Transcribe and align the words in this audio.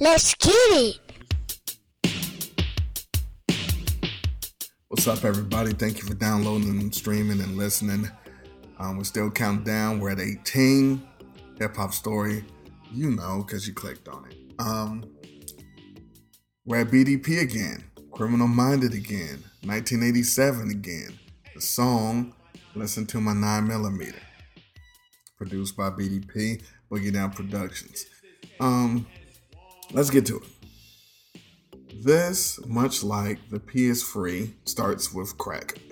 Let's 0.00 0.34
get 0.36 0.54
it. 0.54 1.00
What's 4.88 5.06
up, 5.06 5.26
everybody? 5.26 5.72
Thank 5.72 5.98
you 5.98 6.04
for 6.04 6.14
downloading, 6.14 6.80
and 6.80 6.94
streaming, 6.94 7.40
and 7.40 7.58
listening. 7.58 8.10
Um, 8.78 8.96
we're 8.96 9.04
still 9.04 9.30
counting 9.30 9.64
down. 9.64 10.00
We're 10.00 10.12
at 10.12 10.20
18. 10.20 11.06
Hip 11.58 11.76
hop 11.76 11.92
story, 11.92 12.42
you 12.90 13.10
know, 13.10 13.44
because 13.46 13.68
you 13.68 13.74
clicked 13.74 14.08
on 14.08 14.24
it. 14.30 14.34
Um, 14.58 15.04
we're 16.64 16.78
at 16.78 16.88
BDP 16.88 17.42
again. 17.42 17.84
Criminal 18.12 18.48
Minded 18.48 18.94
again. 18.94 19.44
1987 19.62 20.70
again. 20.70 21.18
The 21.54 21.60
song, 21.60 22.32
Listen 22.74 23.06
to 23.06 23.20
My 23.20 23.32
9mm. 23.32 24.14
Produced 25.38 25.76
by 25.76 25.90
BDP, 25.90 26.62
Boogie 26.90 27.12
Down 27.12 27.30
Productions. 27.30 28.06
Um, 28.60 29.06
let's 29.92 30.10
get 30.10 30.26
to 30.26 30.38
it. 30.38 30.44
This, 32.04 32.58
much 32.66 33.02
like 33.02 33.38
the 33.48 33.58
PS3, 33.58 34.52
starts 34.64 35.14
with 35.14 35.38
crack. 35.38 35.78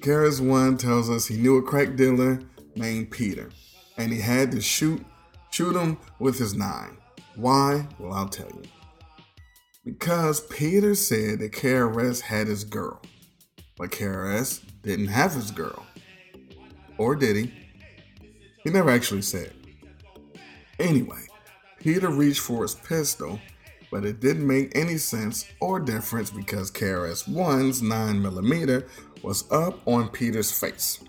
KRS 0.00 0.40
One 0.40 0.76
tells 0.76 1.08
us 1.08 1.26
he 1.26 1.36
knew 1.36 1.56
a 1.56 1.62
crack 1.62 1.96
dealer 1.96 2.40
named 2.76 3.10
Peter, 3.10 3.50
and 3.96 4.12
he 4.12 4.20
had 4.20 4.50
to 4.52 4.60
shoot 4.60 5.04
shoot 5.50 5.74
him 5.74 5.96
with 6.18 6.38
his 6.38 6.54
nine. 6.54 6.96
Why? 7.36 7.86
Well, 7.98 8.12
I'll 8.12 8.28
tell 8.28 8.48
you. 8.48 8.62
Because 9.84 10.40
Peter 10.40 10.94
said 10.94 11.38
that 11.38 11.52
KRS 11.52 12.20
had 12.20 12.48
his 12.48 12.64
girl, 12.64 13.00
but 13.76 13.90
KRS 13.90 14.62
didn't 14.82 15.08
have 15.08 15.32
his 15.34 15.50
girl. 15.50 15.86
Or 16.98 17.14
did 17.14 17.36
he? 17.36 17.54
He 18.62 18.70
never 18.70 18.90
actually 18.90 19.22
said. 19.22 19.52
Anyway, 20.78 21.26
Peter 21.78 22.08
reached 22.08 22.40
for 22.40 22.62
his 22.62 22.74
pistol, 22.74 23.38
but 23.90 24.04
it 24.04 24.20
didn't 24.20 24.46
make 24.46 24.76
any 24.76 24.96
sense 24.96 25.46
or 25.60 25.78
difference 25.78 26.30
because 26.30 26.70
KRS 26.70 27.28
One's 27.28 27.82
9mm 27.82 28.88
was 29.22 29.50
up 29.52 29.86
on 29.86 30.08
Peter's 30.08 30.50
face. 30.50 31.00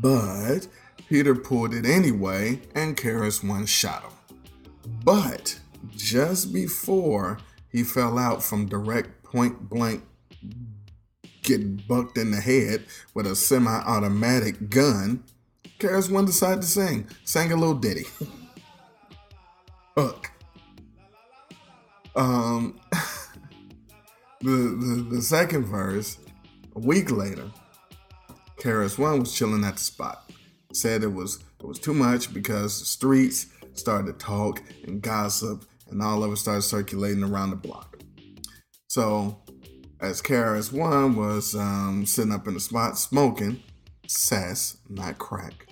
But 0.00 0.66
Peter 1.08 1.34
pulled 1.34 1.74
it 1.74 1.84
anyway, 1.86 2.60
and 2.74 2.96
KRS 2.96 3.46
One 3.46 3.66
shot 3.66 4.02
him. 4.02 4.12
But 5.04 5.58
just 5.90 6.52
before 6.52 7.38
he 7.68 7.82
fell 7.82 8.18
out 8.18 8.42
from 8.42 8.66
direct 8.66 9.22
point 9.22 9.68
blank 9.68 10.02
getting 11.46 11.82
bucked 11.88 12.18
in 12.18 12.30
the 12.30 12.40
head 12.40 12.84
with 13.14 13.26
a 13.26 13.34
semi 13.34 13.70
automatic 13.70 14.68
gun, 14.68 15.24
KRS 15.78 16.10
One 16.10 16.26
decided 16.26 16.60
to 16.60 16.66
sing, 16.66 17.08
sang 17.24 17.52
a 17.52 17.56
little 17.56 17.74
ditty. 17.74 18.04
Hook. 19.96 20.30
Um, 22.14 22.78
the, 24.42 24.50
the 24.50 25.06
the 25.14 25.22
second 25.22 25.64
verse, 25.64 26.18
a 26.74 26.80
week 26.80 27.10
later, 27.10 27.50
KRS 28.58 28.98
One 28.98 29.20
was 29.20 29.34
chilling 29.34 29.64
at 29.64 29.74
the 29.74 29.80
spot. 29.80 30.30
Said 30.72 31.02
it 31.02 31.12
was 31.12 31.38
it 31.60 31.66
was 31.66 31.78
too 31.78 31.94
much 31.94 32.34
because 32.34 32.80
the 32.80 32.86
streets 32.86 33.46
started 33.72 34.06
to 34.06 34.12
talk 34.24 34.62
and 34.86 35.00
gossip, 35.00 35.64
and 35.90 36.02
all 36.02 36.24
of 36.24 36.32
it 36.32 36.36
started 36.36 36.62
circulating 36.62 37.22
around 37.22 37.50
the 37.50 37.56
block. 37.56 37.98
So, 38.88 39.38
as 40.00 40.22
KRS 40.22 40.72
One 40.72 41.16
was 41.16 41.54
um, 41.54 42.04
sitting 42.06 42.32
up 42.32 42.46
in 42.46 42.54
the 42.54 42.60
spot 42.60 42.98
smoking, 42.98 43.62
sass, 44.06 44.76
not 44.88 45.18
crack. 45.18 45.66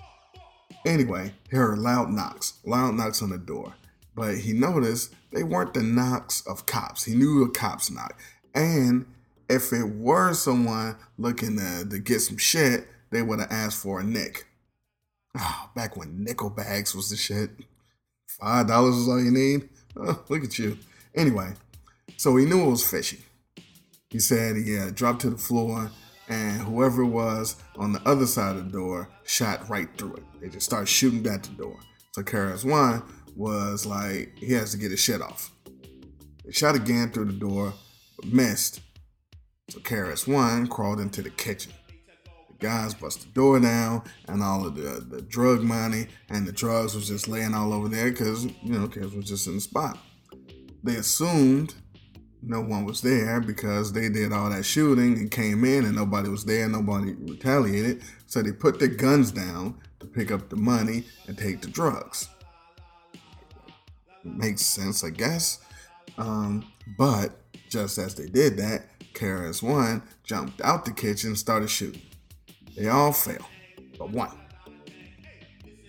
Anyway, 0.85 1.33
he 1.49 1.57
heard 1.57 1.79
loud 1.79 2.11
knocks, 2.11 2.59
loud 2.63 2.95
knocks 2.95 3.21
on 3.21 3.29
the 3.29 3.37
door 3.37 3.73
but 4.15 4.37
he 4.37 4.53
noticed 4.53 5.13
they 5.31 5.43
weren't 5.43 5.73
the 5.73 5.83
knocks 5.83 6.41
of 6.47 6.65
cops. 6.65 7.03
He 7.03 7.13
knew 7.13 7.43
a 7.43 7.49
cops 7.49 7.91
knock. 7.91 8.17
And 8.55 9.05
if 9.49 9.73
it 9.73 9.83
were 9.83 10.33
someone 10.33 10.95
looking 11.17 11.57
to, 11.57 11.85
to 11.87 11.99
get 11.99 12.21
some 12.21 12.37
shit, 12.37 12.87
they 13.11 13.21
would 13.21 13.39
have 13.39 13.51
asked 13.51 13.81
for 13.83 13.99
a 13.99 14.03
nick. 14.03 14.47
Oh, 15.37 15.69
back 15.75 15.97
when 15.97 16.23
nickel 16.23 16.49
bags 16.49 16.95
was 16.95 17.09
the 17.09 17.17
shit. 17.17 17.51
Five 18.27 18.67
dollars 18.67 18.95
is 18.95 19.07
all 19.07 19.21
you 19.21 19.31
need. 19.31 19.69
Oh, 19.97 20.23
look 20.29 20.43
at 20.43 20.57
you. 20.57 20.77
Anyway, 21.13 21.53
so 22.15 22.35
he 22.37 22.45
knew 22.45 22.65
it 22.65 22.71
was 22.71 22.89
fishy. 22.89 23.19
He 24.15 24.19
said 24.19 24.55
he 24.55 24.79
uh, 24.79 24.91
dropped 24.91 25.19
to 25.23 25.29
the 25.29 25.37
floor, 25.37 25.91
and 26.29 26.61
whoever 26.61 27.01
it 27.01 27.07
was 27.07 27.57
on 27.75 27.91
the 27.91 28.01
other 28.07 28.25
side 28.25 28.55
of 28.55 28.63
the 28.63 28.71
door 28.71 29.09
shot 29.25 29.67
right 29.67 29.89
through 29.97 30.15
it. 30.15 30.23
They 30.39 30.47
just 30.47 30.65
started 30.65 30.87
shooting 30.87 31.27
at 31.27 31.43
the 31.43 31.49
door. 31.49 31.77
So 32.13 32.21
KRS 32.23 32.63
One 32.63 33.03
was 33.35 33.85
like 33.85 34.31
he 34.37 34.53
has 34.53 34.71
to 34.71 34.77
get 34.77 34.91
his 34.91 35.01
shit 35.01 35.21
off. 35.21 35.51
They 36.45 36.53
shot 36.53 36.77
again 36.77 37.11
through 37.11 37.25
the 37.25 37.33
door, 37.33 37.73
missed. 38.23 38.79
So 39.69 39.79
KRS 39.79 40.33
One 40.33 40.67
crawled 40.67 41.01
into 41.01 41.21
the 41.21 41.29
kitchen. 41.29 41.73
The 42.25 42.65
guys 42.65 42.93
bust 42.93 43.19
the 43.23 43.33
door 43.33 43.59
down, 43.59 44.03
and 44.29 44.41
all 44.41 44.65
of 44.65 44.77
the, 44.77 45.05
the 45.13 45.23
drug 45.23 45.61
money 45.61 46.07
and 46.29 46.47
the 46.47 46.53
drugs 46.53 46.95
was 46.95 47.09
just 47.09 47.27
laying 47.27 47.53
all 47.53 47.73
over 47.73 47.89
there 47.89 48.11
because 48.11 48.45
you 48.45 48.79
know 48.79 48.87
KRS 48.87 49.13
was 49.13 49.27
just 49.27 49.47
in 49.47 49.55
the 49.55 49.59
spot. 49.59 49.97
They 50.85 50.95
assumed 50.95 51.75
no 52.45 52.61
one 52.61 52.85
was 52.85 53.01
there 53.01 53.41
because 53.41 53.91
they 53.91 54.09
did 54.09 54.31
all 54.31 54.49
that 54.49 54.63
shooting 54.63 55.17
and 55.17 55.31
came 55.31 55.65
in 55.65 55.85
and 55.85 55.95
nobody 55.95 56.29
was 56.29 56.45
there, 56.45 56.67
nobody 56.69 57.13
retaliated. 57.13 58.03
So 58.27 58.41
they 58.41 58.51
put 58.51 58.79
their 58.79 58.87
guns 58.87 59.31
down 59.31 59.79
to 59.99 60.05
pick 60.05 60.31
up 60.31 60.49
the 60.49 60.55
money 60.55 61.05
and 61.27 61.37
take 61.37 61.61
the 61.61 61.67
drugs 61.67 62.29
makes 64.25 64.61
sense, 64.61 65.03
I 65.03 65.09
guess. 65.09 65.59
Um, 66.17 66.65
but 66.97 67.37
just 67.69 67.97
as 67.97 68.15
they 68.15 68.25
did 68.25 68.57
that, 68.57 68.87
KRS 69.13 69.63
One 69.63 70.01
jumped 70.23 70.61
out 70.61 70.85
the 70.85 70.91
kitchen 70.91 71.31
and 71.31 71.37
started 71.37 71.69
shooting. 71.69 72.01
They 72.75 72.89
all 72.89 73.13
fell, 73.13 73.47
but 73.97 74.11
one. 74.11 74.37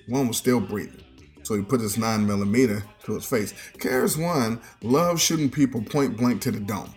One 0.08 0.28
was 0.28 0.36
still 0.36 0.60
breathing, 0.60 1.02
so 1.42 1.56
he 1.56 1.62
put 1.62 1.80
his 1.80 1.96
9mm 1.96 2.82
to 3.06 3.14
his 3.14 3.24
face. 3.24 3.54
KRS 3.78 4.22
One 4.22 4.60
loved 4.82 5.20
shooting 5.20 5.50
people 5.50 5.82
point 5.82 6.16
blank 6.16 6.42
to 6.42 6.50
the 6.50 6.60
dome. 6.60 6.92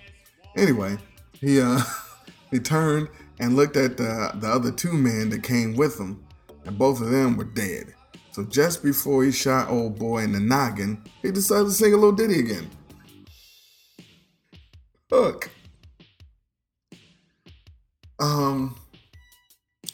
Anyway, 0.57 0.97
he 1.39 1.61
uh, 1.61 1.81
he 2.51 2.59
turned 2.59 3.07
and 3.39 3.55
looked 3.55 3.77
at 3.77 3.97
the, 3.97 4.31
the 4.35 4.47
other 4.47 4.71
two 4.71 4.93
men 4.93 5.29
that 5.29 5.43
came 5.43 5.75
with 5.75 5.99
him, 5.99 6.23
and 6.65 6.77
both 6.77 6.99
of 6.99 7.09
them 7.09 7.37
were 7.37 7.45
dead. 7.45 7.93
So 8.31 8.43
just 8.43 8.83
before 8.83 9.23
he 9.23 9.31
shot 9.31 9.69
old 9.69 9.97
boy 9.97 10.23
in 10.23 10.33
the 10.33 10.39
noggin, 10.39 11.03
he 11.21 11.31
decided 11.31 11.65
to 11.65 11.71
sing 11.71 11.93
a 11.93 11.97
little 11.97 12.11
ditty 12.11 12.39
again. 12.39 12.69
Hook. 15.11 15.49
Um. 18.19 18.75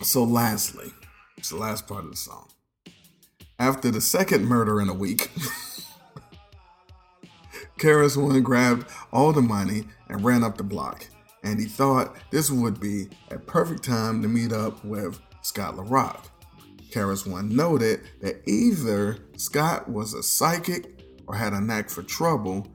So 0.01 0.23
lastly, 0.23 0.91
it's 1.37 1.49
the 1.49 1.57
last 1.57 1.87
part 1.87 2.03
of 2.03 2.11
the 2.11 2.17
song. 2.17 2.49
After 3.57 3.89
the 3.89 4.01
second 4.01 4.45
murder 4.45 4.81
in 4.81 4.89
a 4.89 4.93
week, 4.93 5.31
KRS 7.79 8.15
One 8.21 8.41
grabbed 8.41 8.87
all 9.11 9.33
the 9.33 9.41
money 9.41 9.85
and 10.07 10.23
ran 10.23 10.43
up 10.43 10.57
the 10.57 10.63
block. 10.63 11.07
And 11.43 11.59
he 11.59 11.65
thought 11.65 12.15
this 12.31 12.49
would 12.49 12.79
be 12.79 13.09
a 13.29 13.37
perfect 13.37 13.83
time 13.83 14.21
to 14.21 14.27
meet 14.27 14.51
up 14.51 14.83
with 14.83 15.19
Scott 15.41 15.75
La 15.75 15.83
Rock. 15.85 16.31
KRS 16.91 17.29
One 17.29 17.55
noted 17.55 18.01
that 18.21 18.41
either 18.47 19.17
Scott 19.37 19.89
was 19.89 20.13
a 20.13 20.23
psychic 20.23 20.99
or 21.27 21.35
had 21.35 21.53
a 21.53 21.61
knack 21.61 21.89
for 21.89 22.03
trouble 22.03 22.67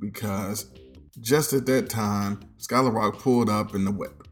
because 0.00 0.66
just 1.20 1.52
at 1.52 1.66
that 1.66 1.88
time, 1.88 2.40
Scott 2.58 2.84
La 2.84 2.90
Rock 2.90 3.18
pulled 3.18 3.48
up 3.48 3.74
in 3.74 3.84
the 3.84 3.92
whip. 3.92 4.26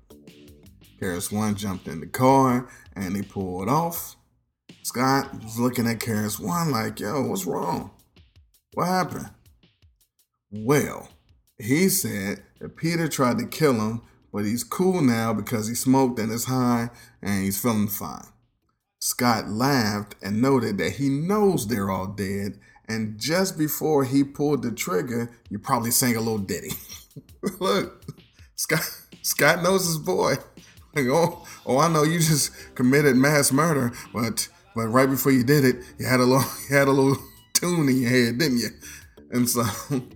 KRS 1.00 1.32
One 1.32 1.54
jumped 1.54 1.88
in 1.88 2.00
the 2.00 2.06
car 2.06 2.68
and 2.94 3.14
they 3.14 3.22
pulled 3.22 3.68
off. 3.68 4.16
Scott 4.82 5.32
was 5.42 5.58
looking 5.58 5.86
at 5.86 6.00
KRS 6.00 6.40
One 6.40 6.70
like, 6.70 7.00
yo, 7.00 7.22
what's 7.22 7.44
wrong? 7.44 7.90
What 8.74 8.86
happened? 8.86 9.30
Well, 10.64 11.08
he 11.58 11.88
said 11.88 12.42
that 12.60 12.76
Peter 12.76 13.08
tried 13.08 13.38
to 13.38 13.46
kill 13.46 13.74
him, 13.74 14.02
but 14.32 14.44
he's 14.44 14.64
cool 14.64 15.00
now 15.02 15.32
because 15.32 15.68
he 15.68 15.74
smoked 15.74 16.18
and 16.18 16.30
is 16.30 16.44
high 16.44 16.90
and 17.22 17.44
he's 17.44 17.60
feeling 17.60 17.88
fine. 17.88 18.26
Scott 18.98 19.48
laughed 19.48 20.16
and 20.22 20.42
noted 20.42 20.78
that 20.78 20.94
he 20.94 21.08
knows 21.08 21.66
they're 21.66 21.90
all 21.90 22.06
dead, 22.06 22.58
and 22.88 23.18
just 23.18 23.58
before 23.58 24.04
he 24.04 24.24
pulled 24.24 24.62
the 24.62 24.72
trigger, 24.72 25.30
you 25.48 25.58
probably 25.58 25.90
sang 25.90 26.16
a 26.16 26.20
little 26.20 26.38
ditty. 26.38 26.72
Look, 27.60 28.04
Scott 28.56 29.02
Scott 29.22 29.62
knows 29.62 29.86
his 29.86 29.98
boy. 29.98 30.34
Like, 30.94 31.06
oh, 31.08 31.46
oh, 31.66 31.78
I 31.78 31.88
know 31.88 32.04
you 32.04 32.18
just 32.18 32.52
committed 32.74 33.16
mass 33.16 33.52
murder, 33.52 33.92
but 34.12 34.48
but 34.74 34.88
right 34.88 35.08
before 35.08 35.32
you 35.32 35.44
did 35.44 35.64
it, 35.64 35.76
you 35.98 36.06
had 36.06 36.20
a 36.20 36.24
little 36.24 36.48
you 36.70 36.76
had 36.76 36.88
a 36.88 36.92
little 36.92 37.16
tune 37.52 37.88
in 37.88 38.02
your 38.02 38.10
head, 38.10 38.38
didn't 38.38 38.58
you? 38.58 38.70
And 39.30 39.48
so 39.48 39.64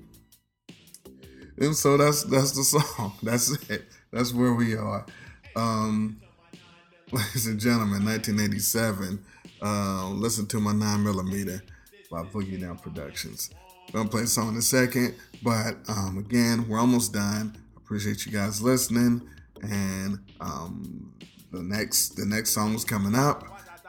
and 1.61 1.77
so 1.77 1.97
that's 1.97 2.25
that's 2.25 2.53
the 2.53 2.65
song. 2.65 3.15
That's 3.23 3.51
it. 3.71 3.85
That's 4.13 4.33
where 4.33 4.55
we 4.55 4.75
are. 4.75 5.07
Um 5.55 6.21
ladies 7.13 7.47
and 7.47 7.59
gentlemen, 7.59 8.05
1987. 8.05 9.25
Uh, 9.63 10.09
listen 10.11 10.47
to 10.47 10.61
my 10.61 10.73
9 10.73 11.03
millimeter 11.03 11.63
by 12.11 12.23
Boogie 12.23 12.61
Down 12.61 12.79
Productions. 12.79 13.51
I'm 13.89 13.93
gonna 13.93 14.09
play 14.09 14.23
a 14.23 14.27
song 14.27 14.51
in 14.51 14.57
a 14.57 14.63
second, 14.63 15.17
but 15.43 15.77
um, 15.89 16.19
again, 16.19 16.69
we're 16.69 16.79
almost 16.79 17.13
done. 17.13 17.57
Appreciate 17.77 18.25
you 18.25 18.33
guys 18.33 18.63
listening, 18.63 19.29
and 19.63 20.21
um, 20.41 21.13
the 21.53 21.63
next 21.63 22.11
the 22.11 22.25
next 22.25 22.51
song 22.51 22.75
is 22.75 22.85
coming 22.85 23.17
up. 23.17 23.43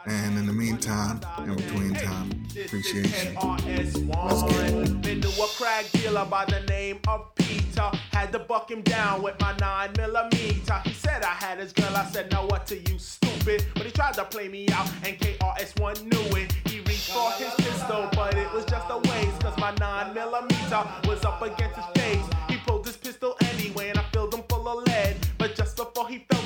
And 0.07 0.37
in 0.37 0.47
the 0.47 0.53
meantime, 0.53 1.21
in 1.39 1.55
between 1.55 1.93
time, 1.93 2.31
appreciation. 2.65 3.35
Let's 3.35 4.43
get 4.43 4.73
it. 4.73 5.01
Been 5.01 5.21
to 5.21 5.27
a 5.27 5.47
crack 5.57 5.91
dealer 5.91 6.25
by 6.25 6.45
the 6.45 6.61
name 6.61 6.99
of 7.07 7.33
Peter. 7.35 7.91
Had 8.11 8.31
to 8.31 8.39
buck 8.39 8.69
him 8.71 8.81
down 8.81 9.21
with 9.21 9.39
my 9.39 9.55
9 9.57 9.93
millimeter. 9.97 10.81
He 10.85 10.93
said 10.93 11.23
I 11.23 11.33
had 11.33 11.59
his 11.59 11.71
girl. 11.71 11.95
I 11.95 12.05
said, 12.05 12.31
Now 12.31 12.47
what 12.47 12.65
to 12.67 12.77
you, 12.77 12.97
stupid? 12.97 13.65
But 13.75 13.85
he 13.85 13.91
tried 13.91 14.15
to 14.15 14.25
play 14.25 14.47
me 14.47 14.67
out, 14.69 14.89
and 15.05 15.17
KRS1 15.19 16.03
knew 16.03 16.37
it. 16.37 16.51
He 16.67 16.79
reached 16.79 17.11
for 17.11 17.31
his 17.33 17.53
pistol, 17.55 18.09
but 18.13 18.35
it 18.35 18.51
was 18.53 18.65
just 18.65 18.87
a 18.89 18.97
waste. 18.97 19.39
Cause 19.41 19.57
my 19.59 19.73
9 19.79 20.13
millimeter 20.15 20.83
was 21.07 21.23
up 21.25 21.41
against 21.43 21.75
his 21.75 21.85
face. 22.01 22.25
He 22.49 22.57
pulled 22.57 22.85
his 22.87 22.97
pistol 22.97 23.35
anyway, 23.41 23.89
and 23.89 23.99
I 23.99 24.03
filled 24.11 24.33
him 24.33 24.43
full 24.49 24.67
of 24.67 24.83
lead. 24.87 25.15
But 25.37 25.55
just 25.55 25.77
before 25.77 26.09
he 26.09 26.25
fell 26.29 26.40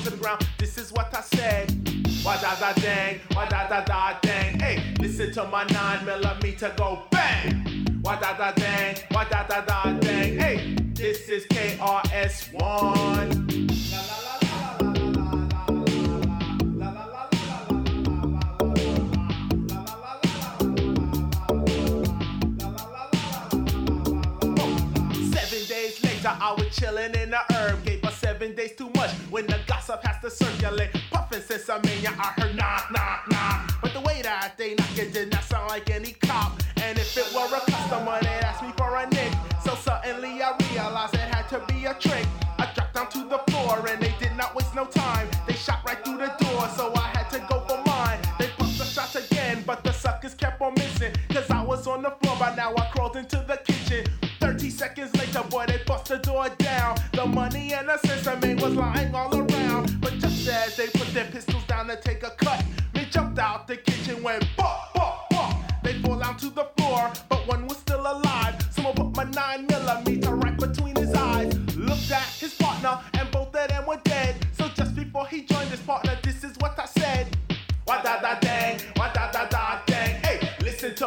da 3.68 3.80
da 3.80 3.84
da 3.84 4.18
dang. 4.20 4.60
Hey, 4.60 4.94
listen 4.98 5.32
to 5.32 5.44
my 5.46 5.64
9 5.64 6.04
millimeter 6.04 6.72
go 6.76 7.02
bang. 7.10 7.86
Why 8.02 8.16
da 8.20 8.36
da 8.36 8.52
dang, 8.52 8.96
why 9.10 9.24
da 9.24 9.42
da 9.44 9.60
da 9.62 9.92
dang. 9.92 10.38
Hey, 10.38 10.76
this 10.94 11.28
is 11.28 11.46
KRS1. 11.46 12.62
La 13.92 13.98
la 13.98 14.18
la. 14.24 14.36
I 26.38 26.52
was 26.52 26.66
chillin' 26.66 27.16
in 27.16 27.30
the 27.30 27.38
herb. 27.54 27.84
Gave 27.84 28.04
us 28.04 28.16
seven 28.18 28.54
days 28.54 28.72
too 28.76 28.90
much 28.94 29.10
when 29.30 29.46
the 29.46 29.58
gossip 29.66 30.04
has 30.04 30.20
to 30.22 30.30
circulate. 30.30 30.90
Puffin' 31.10 31.42
since 31.42 31.68
I'm 31.68 31.82
in 31.84 32.02
ya, 32.02 32.10
I 32.18 32.40
heard 32.40 32.56
knock, 32.56 32.90
shot 45.66 45.82
right 45.84 46.02
through 46.04 46.18
the 46.18 46.32
door, 46.38 46.68
so 46.76 46.92
I 46.94 47.08
had 47.16 47.28
to 47.30 47.40
go 47.50 47.58
for 47.66 47.82
mine. 47.84 48.20
They 48.38 48.48
pumped 48.56 48.78
the 48.78 48.84
shots 48.84 49.16
again, 49.16 49.64
but 49.66 49.82
the 49.82 49.92
suckers 49.92 50.34
kept 50.34 50.60
on 50.62 50.74
missing. 50.74 51.12
Cause 51.30 51.50
I 51.50 51.60
was 51.62 51.88
on 51.88 52.02
the 52.02 52.10
floor, 52.10 52.36
by 52.38 52.54
now 52.54 52.72
I 52.76 52.88
crawled 52.92 53.16
into 53.16 53.44
the 53.48 53.56
kitchen. 53.64 54.06
30 54.38 54.70
seconds 54.70 55.16
later, 55.16 55.42
boy, 55.50 55.66
they 55.66 55.80
bust 55.84 56.06
the 56.06 56.18
door 56.18 56.48
down. 56.58 56.96
The 57.12 57.26
money 57.26 57.74
and 57.74 57.88
the 57.88 58.38
made 58.40 58.60
was 58.60 58.74
lying 58.74 59.12
all 59.12 59.34
around. 59.36 60.00
But 60.00 60.12
just 60.18 60.46
as 60.48 60.76
they 60.76 60.86
put 60.86 61.12
their 61.12 61.24
pistols 61.24 61.64
down 61.64 61.88
to 61.88 61.96
take 61.96 62.22
a 62.22 62.30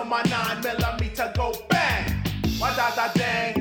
my 0.10 0.24
9 0.24 0.62
millimeter 0.64 1.32
go 1.36 1.54
bang. 1.70 2.24
Why 2.58 2.76
da 2.76 2.90
da 2.96 3.08
dang, 3.14 3.59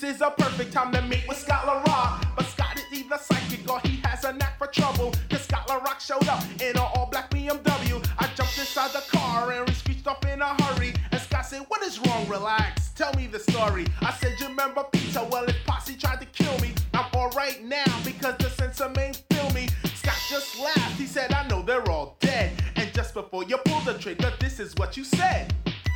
This 0.00 0.16
is 0.16 0.22
a 0.22 0.30
perfect 0.30 0.72
time 0.72 0.90
to 0.92 1.02
meet 1.02 1.22
with 1.28 1.38
Scott 1.38 1.66
LaRock. 1.66 2.26
But 2.34 2.46
Scott 2.46 2.76
is 2.76 2.98
either 2.98 3.16
psychic 3.16 3.70
or 3.70 3.78
he 3.84 4.00
has 4.02 4.24
a 4.24 4.32
knack 4.32 4.58
for 4.58 4.66
trouble. 4.66 5.14
Cause 5.30 5.42
Scott 5.42 5.68
LaRock 5.68 6.00
showed 6.00 6.26
up 6.26 6.42
in 6.60 6.70
an 6.70 6.78
all 6.78 7.08
black 7.12 7.30
BMW. 7.30 8.04
I 8.18 8.26
jumped 8.34 8.58
inside 8.58 8.90
the 8.90 9.04
car 9.16 9.52
and 9.52 9.68
we 9.68 9.72
screeched 9.72 10.08
up 10.08 10.26
in 10.26 10.42
a 10.42 10.62
hurry. 10.64 10.94
And 11.12 11.20
Scott 11.20 11.46
said, 11.46 11.62
What 11.68 11.84
is 11.84 12.00
wrong? 12.00 12.26
Relax. 12.28 12.90
Tell 12.90 13.14
me 13.14 13.28
the 13.28 13.38
story. 13.38 13.86
I 14.00 14.12
said, 14.14 14.34
You 14.40 14.48
remember 14.48 14.84
Peter? 14.90 15.24
Well, 15.30 15.46
his 15.46 15.56
posse 15.64 15.94
tried 15.94 16.20
to 16.20 16.26
kill 16.26 16.58
me. 16.58 16.74
I'm 16.92 17.06
alright 17.14 17.62
now 17.64 17.84
because 18.04 18.36
the 18.38 18.50
censor 18.50 18.88
main 18.96 19.14
feel 19.30 19.48
me. 19.50 19.68
Scott 19.94 20.18
just 20.28 20.58
laughed. 20.58 20.98
He 20.98 21.06
said, 21.06 21.32
I 21.32 21.46
know 21.46 21.62
they're 21.62 21.88
all 21.88 22.16
dead. 22.18 22.50
And 22.74 22.92
just 22.92 23.14
before 23.14 23.44
you 23.44 23.58
pull 23.58 23.80
the 23.82 23.94
trigger, 23.96 24.32
this 24.40 24.58
is 24.58 24.74
what 24.74 24.96
you 24.96 25.04
said. 25.04 25.54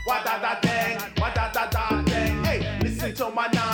Why 0.08 0.22
da 0.24 0.38
da 0.40 0.58
dang, 0.60 0.98
why 1.18 1.30
da 1.34 1.52
da 1.52 1.68
da 1.68 2.00
dang. 2.00 2.42
Hey, 2.42 2.78
listen 2.80 3.14
to 3.16 3.28
my 3.28 3.46
9 3.52 3.67